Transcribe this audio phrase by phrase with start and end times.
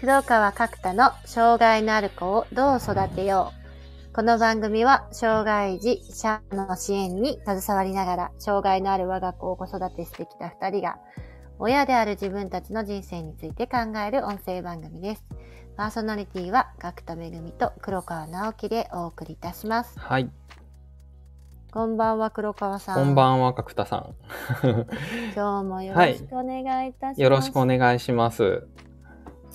[0.00, 3.52] 黒川角田の障害のある子をどう育てよ
[4.10, 4.14] う。
[4.14, 10.96] この番組は障害児者の支援に携わりながら障害のある我が子を子育てしてきた二人が
[11.58, 15.24] 親である自分たちの人生について考える音声番組です。
[15.76, 19.98] パーソナリティは角田めぐみと黒川直樹でお送りいたします。
[19.98, 20.30] はい。
[21.74, 22.94] こんばんは黒川さん。
[22.94, 24.14] こんばんは、角田さん。
[25.36, 27.20] 今日もよろしくお願いいたします。
[27.20, 28.66] よろしくお願いします。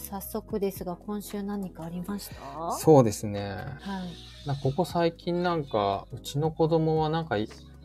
[0.06, 2.72] 早速ですが今週何かありました？
[2.78, 3.50] そうですね。
[3.82, 4.02] は
[4.46, 4.48] い。
[4.48, 7.36] なここ最近なんか、うちの子供はなんか、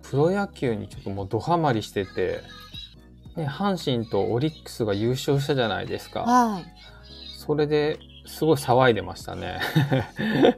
[0.02, 2.40] プロ野球にちょっともうドハマりしてて、
[3.36, 6.20] ね、阪神とオリックスが優勝したじゃないですか。
[6.22, 6.64] はい。
[7.38, 9.58] それですごい騒いでましたね。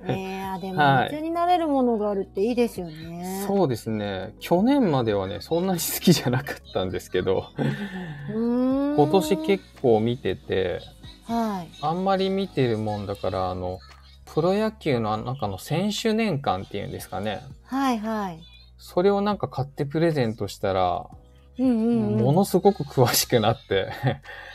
[0.06, 3.44] ねえ、 あでもはい夢中になれるものがあるっていいですよね。
[3.46, 4.34] そうですね。
[4.40, 7.46] 去年まではね、そんなに好きじゃなかったんですけど、
[8.30, 8.61] うーん。
[8.96, 10.82] 今年結構見てて、
[11.26, 11.68] はい。
[11.80, 13.80] あんまり見てるもんだから、あの、
[14.24, 17.42] プロ野球の中の選手年間っていうんですかね。
[17.64, 18.40] はいはい。
[18.78, 21.06] それをなんか買ってプレゼントしたら、
[21.58, 22.24] うんうん、うん。
[22.24, 23.90] ものすごく詳しくなって。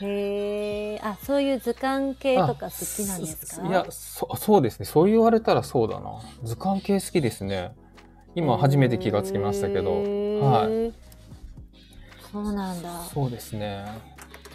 [0.02, 1.00] へえ。
[1.02, 3.68] あ、そういう図鑑系とか好きなんですか？
[3.68, 4.86] いやそ、そうですね。
[4.86, 6.20] そう言われたらそうだな。
[6.44, 7.72] 図鑑系好きですね。
[8.36, 10.04] 今初めて気がつきましたけど。
[10.42, 10.88] はい。
[10.88, 10.94] い。
[12.32, 13.00] そうなんだ。
[13.14, 13.86] そうですね。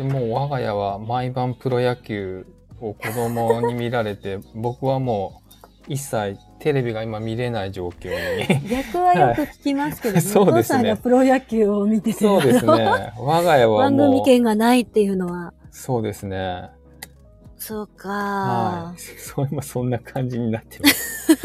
[0.02, 2.46] でもう我が家は毎晩プロ野球
[2.80, 5.42] を子供に見られて、 僕はも
[5.88, 8.68] う一切テレビが今見れない状況に。
[8.68, 10.20] 逆はよく聞きますけどね。
[10.22, 13.12] そうですねお父さんがプロ野球を見てて、そうですね。
[13.18, 14.10] 我が家は番もう。
[14.10, 15.54] 組権がないっていうのは。
[15.70, 16.68] そうですね。
[17.56, 19.00] そうか、はい。
[19.00, 21.38] そう、今そんな感じになってます。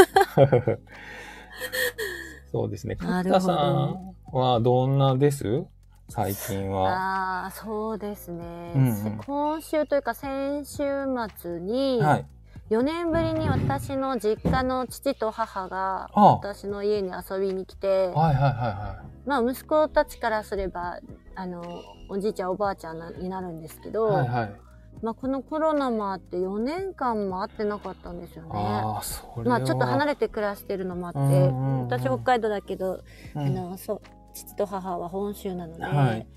[2.51, 2.95] そうですね。
[2.95, 5.67] 角田さんはどんなです？
[6.09, 6.89] 最近は。
[6.89, 10.83] ああ、そうですね、うんうん今週というか先週
[11.37, 12.25] 末に、はい。
[12.69, 20.99] 4年ぶりに私の実家の父と母があ私の家に遊びに来て、はいはいはまあ息子たちからすれば、
[21.35, 24.23] あの、おじいちゃんおばあちゃんなになるんですけど、いはい。
[24.23, 24.55] はいはい。
[25.01, 28.49] まあこのコロナもあって4年間も会ってなかったんですよね。
[28.53, 29.01] あ。
[29.45, 33.01] まあちょっと離れて暮らしてるのもあって、私北海道だけど、
[33.35, 34.01] うんあの、そう、
[34.37, 36.27] 父と母は本州なので、はい。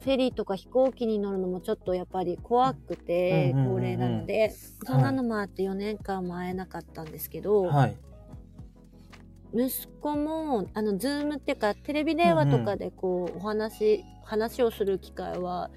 [0.00, 3.80] フェリーとか飛行機に乗るのもちょっとやっぱり怖くて、うんうんうんうん。
[3.80, 4.54] 高齢なので、
[4.84, 7.96] そんなのもあって4年間も会えなかったんですけど、はい。
[9.54, 15.70] 息子も、あの、ズームっていうか、テレビ電話とかでこう、お話、話をする機会は、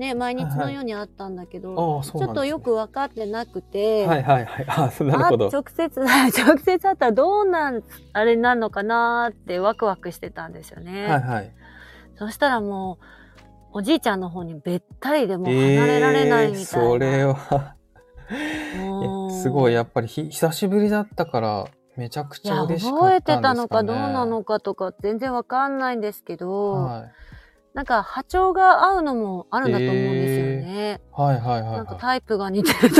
[0.00, 2.52] ね、毎日のようにあったんだけど、ああ、ちそうなんです、ね。
[2.52, 4.64] ょっとよく分かってなくて、はいはいはい。
[4.66, 5.48] ああ、そうなるほど。
[5.48, 7.82] あ直接、 直接会ったらどうなん、
[8.14, 11.06] あれなのかなってワクワクしてたんですよね。
[11.06, 11.52] はいはい。
[12.18, 12.98] そしたらも
[13.74, 16.56] う、おじいちゃんの方にべったりでもう離れられないみたいな。
[16.56, 17.74] えーそれは、
[19.42, 23.42] すごい、やっぱりひ久しぶりだったから、めちゃくちゃ嬉しか覚えったんですか、ね。
[23.42, 27.10] てたのかどうなのかとか全然わかんないんですけど、はい。
[27.72, 31.00] なんか波長が合うのもあるんだと思うんですよね。
[31.12, 32.90] はいはいはい、なんかはタイプが似てる。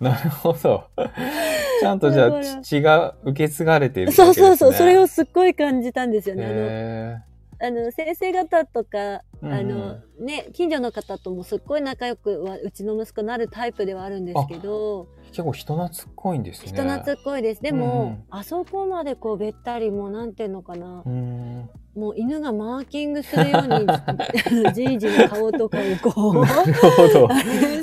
[0.00, 0.84] なるほど。
[1.80, 4.34] ちゃんとじゃあ血が受け継がれているわけそう。
[4.34, 6.44] そうそう、それをすっごい感じたんですよね。
[6.46, 7.16] へ
[7.60, 16.68] あの、先生方とか、あの、ね、近所の方ともすっごい仲良くは、うちの息子なるタイプではあるんですけど、結構人懐っこいんですね。
[16.68, 17.62] 人懐っこいです。
[17.62, 21.70] でも、うんうんあそこまでこうべったりもうなんていうのかな、うーん。
[21.94, 23.86] もう犬がマーキングするように、
[24.72, 27.28] じいじの顔とかをこう、 なるほど。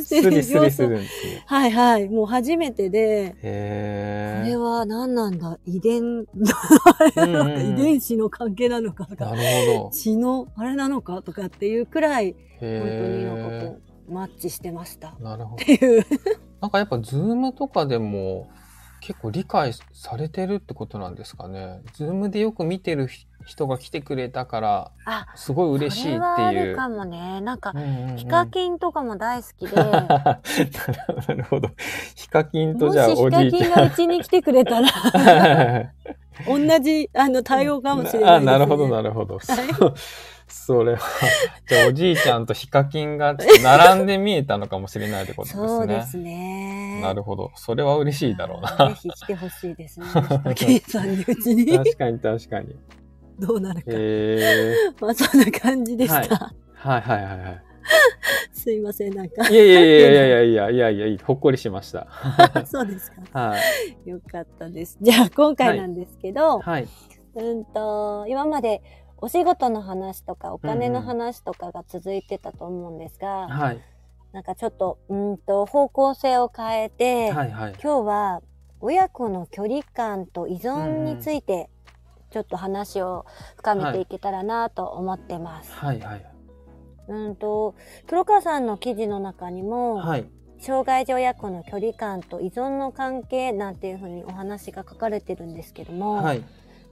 [0.04, 1.44] スリスリするんですね。
[1.46, 3.38] はいはい、もう初めてで、こ
[4.48, 5.60] れは何なんだ？
[5.66, 6.26] 遺伝、うん
[7.18, 9.38] うんうん 遺伝子の関係なのかとか、なる
[9.78, 9.90] ほど。
[9.92, 12.72] 血のあれなのかとかっていうくらい、本当に
[13.24, 15.16] へなんかこう、マッチしてました。
[15.20, 15.64] なるほど。
[15.64, 16.06] ていう。
[16.62, 18.50] なんかやっぱズームとかでも
[19.02, 21.82] 結構理解されてるってことなんですかね。
[21.94, 23.08] ズームでよく見てる
[23.46, 26.66] 人が来てくれたから、あ、すごい嬉しいってそれはあいう。
[26.72, 27.42] るかもね。
[27.42, 30.40] なんかう、んうんうんヒカキンとかも大好きで、 な
[31.36, 31.70] るほど。
[32.16, 33.60] ヒカキンともじゃあしヒカおじいちゃ。
[33.60, 34.88] キンがうんちに来てくれたら、
[36.48, 38.52] 同じ、あの、対応かもしれないね。
[38.52, 39.40] あ、なるほど、なるほど。
[39.40, 39.54] そ
[40.56, 41.00] それは、
[41.68, 45.68] じゃあおじいちゃんとヒカキンが並んで見えたのかもしれないってことですね。
[45.68, 47.02] そうですね。
[47.02, 47.52] なるほど。
[47.56, 48.90] それは嬉しいだろうな。
[48.90, 50.06] ぜひ来てほしいですね。
[50.08, 52.76] ヒカキンさんにうちに確かに確かに。
[53.38, 53.92] どうなるか。
[53.92, 56.54] へえまあそんな感じでした。
[56.74, 57.64] はいはいはいはい。
[58.54, 59.48] すいません、なんか。
[59.50, 62.08] いやいやいやいやいやいやいやいやほっこりしました。
[62.66, 63.50] そうですか。
[63.50, 63.58] は
[64.06, 64.10] い。
[64.10, 64.98] よかったです。
[65.02, 66.88] じゃあ今回なんですけど、はい。
[67.36, 68.82] うんと、今まで
[69.26, 73.82] お仕事の話とかお金の話とかが続いてたと思うんですが、はい。
[74.34, 77.72] なんかちょっと、うんと、方向性を変えて、はいはい。
[77.82, 78.42] 今日は
[78.82, 81.72] 親子の距離感と依存について、
[82.30, 83.26] ちょっと話を
[83.58, 85.72] 深めていけたらなと思ってます。
[85.72, 86.26] はいはい。
[87.08, 87.74] うんと、
[88.06, 90.30] 黒川さんの記事の中にも、はい。
[90.60, 96.44] 障害児親子の距離感と依存の関係なんていうふうにお話が書かれてるんですけども、はい。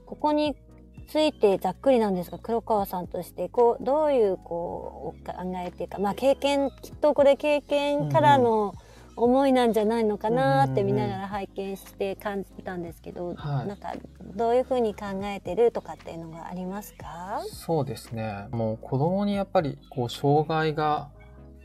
[0.04, 0.56] ここに
[1.06, 8.74] ついてざっくりなんですが黒川さんとしてこうどういうこうお考えっていうかまあ経験きっとこれ経験からの
[9.16, 13.94] 思いなんじゃないのかなって見ながら拝見して感じたんですけど、はいなんか
[14.34, 17.40] どういうふうに考えてるとかっていうのがありますか？
[17.46, 18.48] そうですね。
[18.50, 21.10] もう子供にやっぱりこう障害が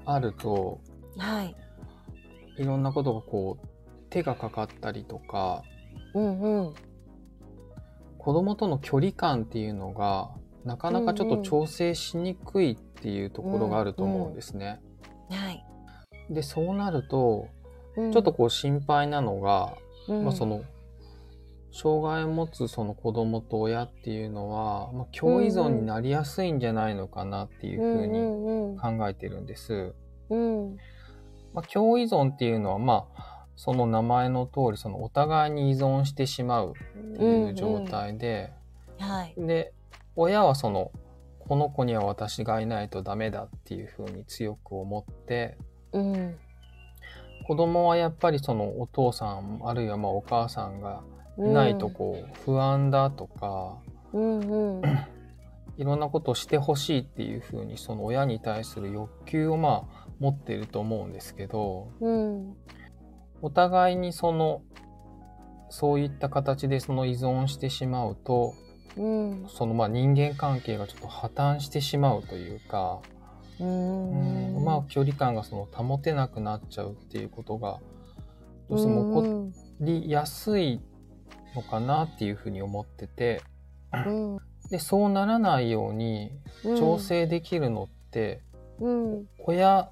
[0.06, 0.80] あると
[1.18, 1.56] はい。
[2.58, 3.68] いろんなことがこう
[4.12, 5.64] 手がかかったりとか
[6.14, 6.74] うんうん。
[8.30, 10.30] 子供との距離感っていうのが
[10.64, 14.80] なかなかちょっと調整しにくいっていうところがあると思うんですね。
[15.32, 15.66] はい。
[16.30, 17.48] でそうなると
[17.98, 19.74] うんちょっと、こう心配なのが、
[20.08, 20.62] うんまあ、その
[21.72, 29.96] 障害を持つその子供と親っていうのは、まあ、共依存になりやすいんじゃないのかなっていうふうにうんうん考えてるんです。
[30.30, 30.78] うん。
[31.56, 38.54] まあ、共依存っていうのはまあその名前の通りそのお互いに依存してしまうっていう状態で、
[39.00, 39.34] はい。
[39.38, 39.74] で
[40.16, 40.94] 親はその
[41.40, 45.58] この子には私がいないとダメだっていうふうに強く思って
[45.92, 46.38] うん。
[47.48, 51.04] 子供はやっぱりそのお父さんあるいはまあお母さんが
[51.38, 53.78] いないとこう不安だとか
[54.14, 54.82] うんうん。
[55.76, 62.56] いろんなことをしてほしいっていうふうにその親に対する欲求をまあ持っていると思うんですけどうん。
[63.42, 64.62] お互いにその
[65.70, 68.54] そういった形でその依存してしまうと
[68.98, 69.46] うん。
[69.48, 73.00] そのまあ人間関係がちょっと破綻してしまうというか、
[73.60, 74.56] うん。
[74.56, 77.80] うんまあ距離感がその保てなくなっちゃうっていうことが
[78.70, 80.82] どうしても起こりやすい
[81.56, 83.42] のかなっていうふうに思ってて
[83.94, 84.38] うん。
[84.70, 86.32] でそうならないように
[86.64, 88.42] うん調整できるのって
[88.80, 89.28] うん。
[89.40, 89.92] 親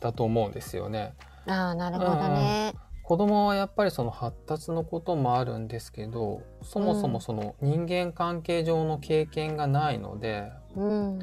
[0.00, 1.14] だと思うんですよね。
[1.46, 2.72] ああ、なるほどね。
[3.04, 11.18] 子供はやっぱりその発達のこともあるんですけどそもそもその人間関係上の経験がないのでうん。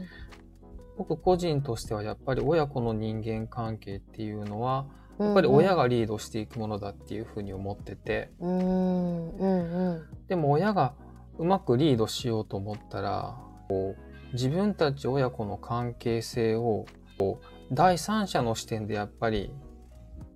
[0.97, 4.85] 僕個人としてはやっぱり親子の人間関係っていうのは
[5.17, 9.29] やっぱり親がリードしていくものだっていうふうに思っててうん。
[9.31, 9.93] うん。
[9.93, 10.07] うん。
[10.27, 10.93] でも親が
[11.39, 13.35] うまくリードしようと思ったら
[13.67, 16.85] こう自分たち親子の関係性を
[17.17, 19.51] こう第三者の視点でやっぱり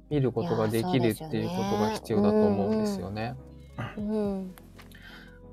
[0.09, 3.35] 見ることができるっていうことが必要だと思うんですよね。
[3.97, 4.55] うん。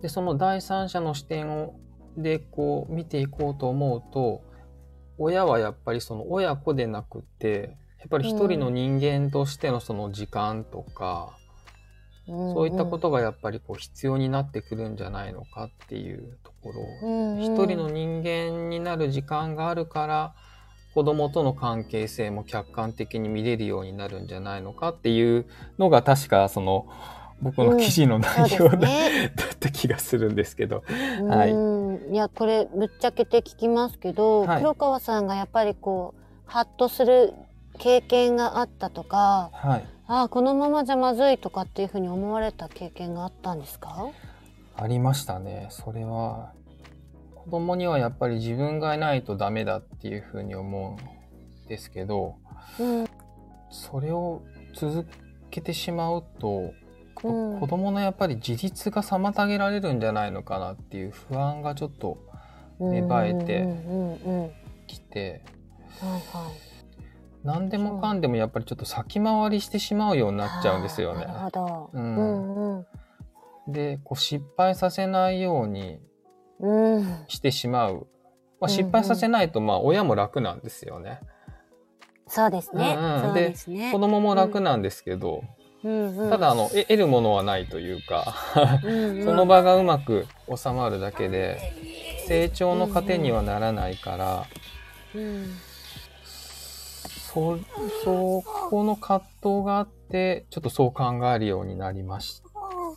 [0.00, 1.74] でその第三者の視点を
[2.16, 4.42] でこう見ていこうと思うと
[5.16, 11.38] 親はやっぱりその親子でなくってやっぱり一人の人間としてのその時間とか、
[12.26, 16.72] そういったことがやっぱりこう必要になってくるんじゃないのかっていうとこ
[17.02, 17.40] ろうん。
[17.40, 20.34] 一人の人間になる時間があるから
[20.94, 25.46] 子供との関係性も客観的に見れるようになるんじゃないのかっていう
[25.78, 26.86] のが確かその
[27.42, 29.32] 僕の記事の内容だ,、そうですね。
[29.36, 30.84] だった気がするんですけど。
[31.28, 32.14] はいうん。
[32.14, 37.34] いや、これ、ぶっちゃけて聞きますけど、はい黒川さんがやっぱりこう、ハッとする
[37.78, 39.84] 経験があったとか、はい。
[40.06, 44.06] ああ、このままじゃまずいとかっていうふうに思われた経験があったんですか？
[44.76, 45.66] ありましたね。
[45.70, 46.52] それは
[47.44, 52.36] 子供にはやっぱり自分がいないとダメだっていうふうに思うんですけど
[52.78, 53.06] うん。
[53.70, 54.42] それを
[54.74, 55.06] 続
[55.50, 56.72] けてしまうと、
[57.14, 62.18] こうん子供のやっぱり自立が妨げられるんじゃないのかなっていう不安がちょっと
[62.78, 63.66] 芽生えて。
[64.86, 65.42] きて。
[67.44, 71.26] 何でもかんでもやっぱりちょっと先回りしてしまうようになっちゃうんですよね。
[73.68, 76.11] でこう失敗させないようにうん。
[77.28, 78.06] してしまう。
[78.60, 81.20] まあ、失敗させないとまあ親も楽なんですよね。
[82.28, 82.96] そうですね。
[82.98, 83.90] うんうんですね。
[83.92, 85.42] 子供も楽なんですけど、
[85.84, 88.88] うんうん、ただあのえ得るものはないというかそ
[89.34, 91.58] の場がうまく収まるだけで
[92.28, 94.46] 成長の糧にはならないから、
[95.14, 95.56] うん、
[96.24, 97.58] そ
[98.04, 102.42] そこの葛藤があってちょっとそう考えるようになりまし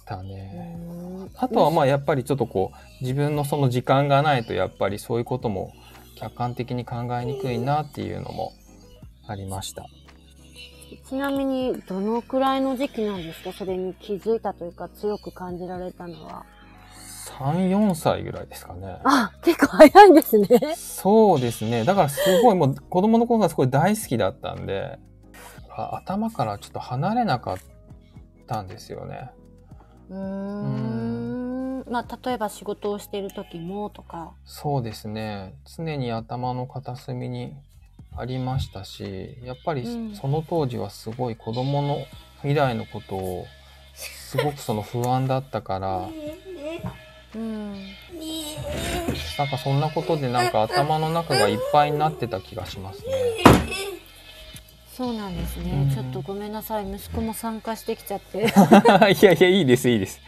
[0.06, 0.78] たね。
[0.90, 5.74] うんあとはまあやっぱりちょっとこう自分のその時間がないとやっぱりそういうことも
[6.16, 8.54] 客観的に考えにくいなっていうのも
[9.28, 9.86] ありました。
[11.10, 13.52] ちなみにどのくらいの時期なんですか？
[13.52, 16.46] それに気づいたというか強く感じられたのは。
[17.40, 19.00] 3、4歳ぐらいですかね。
[19.04, 20.48] あ、結構早いんですね。
[20.76, 21.84] そうですね。
[21.84, 25.00] だからすごいもう子供の頃がすごい大好きだったんで、
[25.68, 27.58] が頭からちょっと離れなかっ
[28.48, 29.32] たんですよね。
[30.10, 31.84] うーん。
[31.90, 34.32] まあ、例えば仕事をしている時もとか。
[34.46, 35.54] そうですね。
[35.78, 37.54] 常に頭の片隅に
[38.18, 42.06] ありましたし、やっぱりうんその当時はすごい子供の
[42.38, 43.46] 未来のことを
[43.94, 46.10] すごくその不安だったから、
[47.36, 47.74] うん。
[49.38, 53.12] なんかそんなことでなんか頭の中がいっぱいになってた気がしますね。
[54.96, 56.90] そうなんですね、うんちょっとごめんなさい。
[56.90, 58.44] 息子も参加してきちゃって。
[58.48, 60.22] いやいや、いいです、いいです。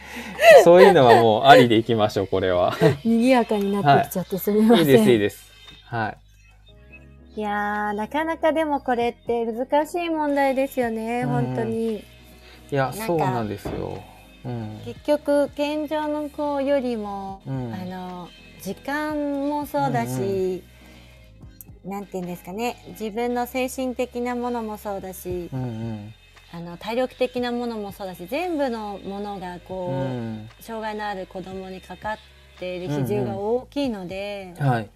[0.62, 2.74] そういうのはもうありでいきましょう、これは。
[3.02, 4.86] 賑やかになってきちゃってすみません。
[4.86, 5.50] いいです、いいです。
[5.86, 6.14] は
[7.36, 7.38] い。
[7.38, 11.94] いやー、なかなかでもこれって難しい問題ですよね、うん本当に。
[11.96, 12.02] い
[12.70, 14.02] や、そうなんですよ。
[14.44, 14.82] うん。
[14.84, 18.28] 結局、現状の子よりも、うんあの、
[18.60, 20.62] 時間もそうだし、
[21.84, 26.14] なんて言うんですかね、自分の精神的なものもそうだし、うん
[26.52, 29.98] あの、体力的なものもそうだし、全部のものがこうん。
[29.98, 30.06] う、う
[30.44, 30.48] ん。
[30.60, 32.18] 障害のある子供にかかっ
[32.58, 34.90] ている比重が大きいので、はい。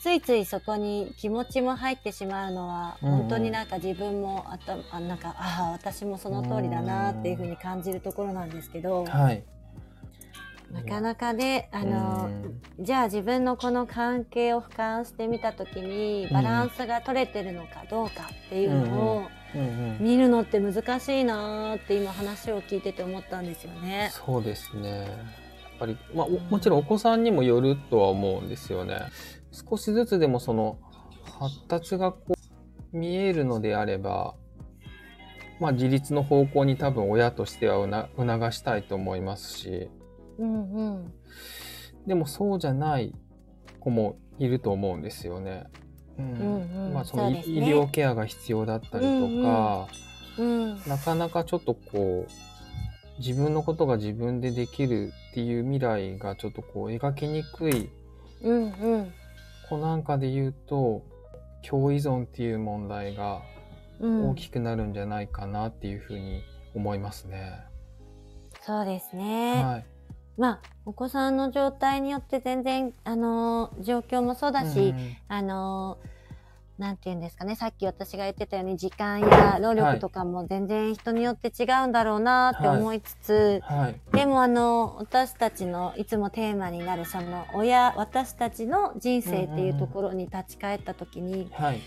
[0.00, 9.42] ついついそこに気持ちも入ってしまうのは、うんうん本当になんか自分もあたあなんかああ私もその通りだなっていうふうに感じるところなんですけど、はい。
[10.70, 19.28] なかなかねあの、うんじゃあ自分のこの関係を俯瞰してみた時にバランスが取れてるのかどうかっていうのを。
[19.98, 24.10] 見るのって難しいなーって今話を聞いてて思ったんですよね。
[24.12, 25.00] そうですね。
[25.00, 25.08] やっ
[25.80, 29.00] ぱり、まあ、おもちろんお子さんにもよるとは思うんですよね。
[29.50, 30.78] 少しずつでもその
[31.40, 32.36] 発達がこ
[32.92, 34.36] う見えるのであれば、
[35.58, 39.90] まあ自立の方向に多分親としては促したいと思いますし、
[40.40, 41.12] うんうん
[42.06, 43.14] でもそうじゃない
[43.78, 45.64] 子もいると思うんですよね。
[46.18, 49.88] うんうんうんまあその医療ケアが必要だったりとか、
[50.38, 52.30] うんなかなかちょっとこう、
[53.18, 57.90] 自分のことが自分でできるっていう未来がちょっとこう描きにくい
[58.42, 59.12] うんうん
[59.68, 61.04] 子なんかで言うと、
[61.62, 63.42] 共依存っていう問題が
[64.00, 66.42] うん大きくなるんじゃないかなっていうふうに
[66.74, 67.60] 思いますね。
[68.62, 69.62] そうですね。
[69.62, 69.86] はい。
[70.40, 76.20] まあ、お子さんの状態によって全然、あのー状況もそうだし、うんあのー
[76.80, 84.16] なんて言うんですかね、さっき私が言ってたように時間や労力とかも全然人によって違うんだろうなって思いつつ、はい。
[84.16, 91.80] でもあの、私たちのいつもテーマになるその親、私たちの人生っていうところに立ち返った時に、はい。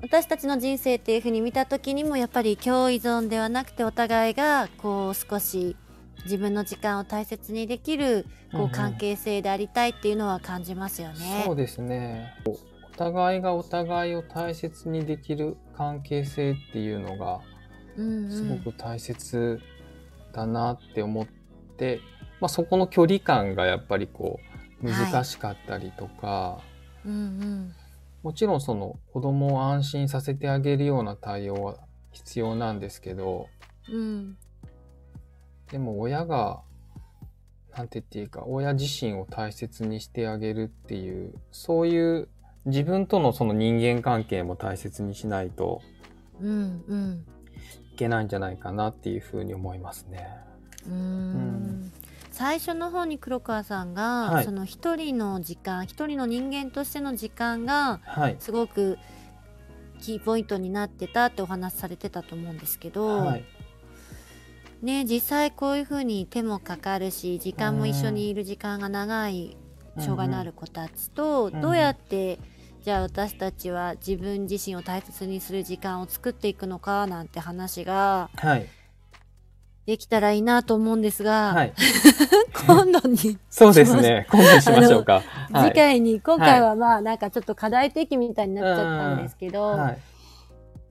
[0.00, 5.76] 私たちの人生っていうふうに見た時にもやっぱり共依存ではなくてお互いがこう少し
[6.24, 8.70] 自分の時間を大切にできるうんうこうん。
[8.70, 11.42] 関係性でありたいっていうのは感じますよね。
[11.44, 12.34] そうですね。
[12.46, 12.56] お
[12.96, 17.40] 互いがお互いを大切にできる関係性っていうのが
[17.96, 18.30] うんうん。
[18.30, 19.60] すごく大切
[20.32, 21.26] だなって思っ
[21.76, 22.00] て、
[22.40, 24.38] まあ、そこの距離感がやっぱりこ
[24.82, 26.60] う難しかったりとか、
[27.04, 27.74] うんうん。
[28.22, 31.76] もちろんその子供を安心させてあげるような対応は
[32.12, 33.48] 必要なんですけど
[33.90, 34.36] うん
[35.72, 36.60] でも親が
[37.76, 42.28] なんて言っていいか親自身を大切にしてあげるっていうそういう
[42.66, 45.80] 自分とのその人間関係も大切にしないと
[46.40, 47.24] うんうん
[47.92, 50.28] いけないんじゃないかなっていうふうに思いますね。
[50.86, 51.92] うーん
[52.30, 58.36] 最初の方に黒川さんが、はいその一人の時間一人の人間としての時間がはい。
[58.38, 58.98] すごく
[60.00, 63.44] キーポイントになってたってお話しされてたと思うんですけど、はい。
[64.82, 69.56] ね実際こういうふうに手もかかるし時間も一緒にいる時間が長い
[69.96, 72.38] 障害のある子たちと、どうやって
[72.82, 78.68] じゃあ私たちは自分自身を大切にする時間を作っていくのかなんて話がはい。
[79.86, 81.72] できたらいいなと思うんですが、はい。
[82.66, 84.26] 今度に そうですね。
[84.30, 85.14] 今度にしましょうか。
[85.52, 89.98] はい次回に、今回はまあなんかちょっと課題的みたいになっちゃったんですけど、はい。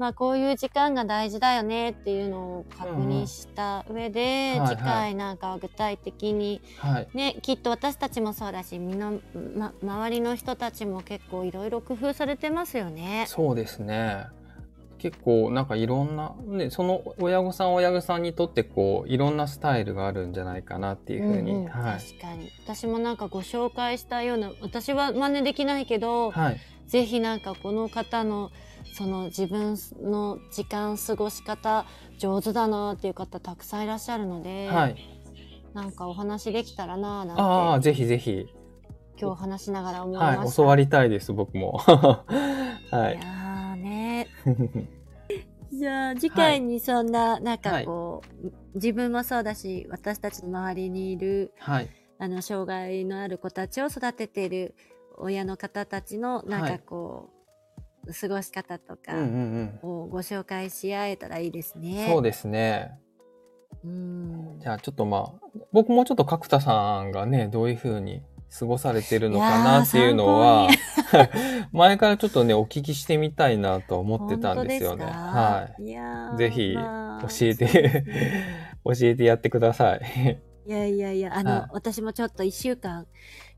[0.01, 7.07] まあこういう時間が大事だよねっていうのを確認した上で、うんう次回なんかは具体的にはい。
[7.13, 9.19] ね、きっと私たちもそうだしみの、
[9.55, 13.25] ま、周りの人たちも結構いろいろ工夫されてますよね。
[13.27, 14.25] そうですね。
[14.97, 22.01] 結構なんかいろんな、ね、その親御さん親御さんにとってこういろんなスタイルがあるんじゃないかなっていうふうに、うんうんはい。
[22.01, 26.57] 確かに私もなんかご紹介したような私は真似できないけど、はい。
[26.87, 28.51] ぜひなんかこの方の
[28.93, 31.85] その自分の時間過ごし方
[32.17, 34.95] 上手だなっていう方たくさんいらっしゃるので、はい。
[35.73, 38.47] なんかお話できたらなぁああ、なんてぜひぜひ。
[39.19, 40.39] 今日話しながら思いました。
[40.39, 40.53] はい。
[40.53, 41.77] 教わりたいです、僕も。
[42.91, 44.27] はいいやーね
[45.71, 51.89] じゃあ、次回にそんな、なんかこう、自分もそうだし、私たちの周りにいる、はい。
[52.19, 54.75] あの、障害のある子たちを育てている
[55.17, 57.40] 親の方たちの、なんかこう、
[58.19, 61.81] 過ごし方とかうんうんをご紹介し合えたらいいですうん。
[61.83, 62.07] ね。
[62.09, 62.97] そうですね。
[63.83, 64.59] うん。
[64.59, 65.33] じゃあちょっとまあ、
[65.71, 68.21] 僕もちょっと角田さんがね、どういうふうに
[68.57, 70.67] 過ごされてるのかなっていうのは、
[71.71, 75.05] 前からちょっとね、お聞きしてみたいなと思ってたんですよね。
[75.05, 75.83] ははい。
[75.83, 76.37] い。
[76.37, 78.03] ぜひ、まあ教えて、
[78.83, 80.41] 教えてやってください。
[80.65, 83.07] いやいやいや、あの、はい私もちょっと一週間、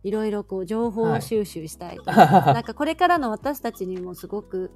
[0.04, 4.72] いろいろこう、情報収集したいと、はなんかこれからの私たちにもすごく、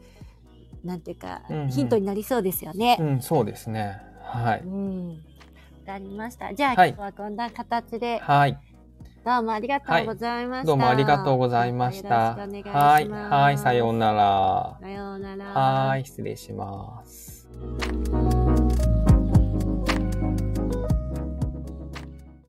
[0.83, 2.97] なんていうか、うんうんヒントになりそうですよね。
[2.99, 4.01] うん、そうですね。
[4.21, 4.61] はい。
[4.61, 5.09] うん。
[5.09, 5.15] わ
[5.85, 6.53] かりました。
[6.53, 8.57] じゃあ、はい今日はこんな形で、はい。
[9.25, 10.67] どうもありがとうございました。
[10.67, 12.37] どうもありがとうございました。
[12.37, 13.05] よろしくお願はいい。
[13.05, 13.33] します。
[13.33, 13.57] はい。
[13.57, 14.77] さようなら。
[14.81, 15.45] さようなら。
[15.45, 16.05] はい。
[16.05, 17.49] 失礼します。